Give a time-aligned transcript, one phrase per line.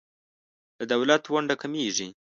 [0.79, 2.07] د دولت ونډه کمیږي.